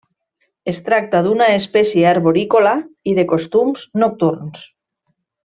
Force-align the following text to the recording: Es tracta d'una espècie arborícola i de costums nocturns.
Es 0.71 0.77
tracta 0.85 1.19
d'una 1.27 1.49
espècie 1.57 2.07
arborícola 2.13 2.73
i 3.13 3.15
de 3.21 3.27
costums 3.35 3.85
nocturns. 4.07 4.67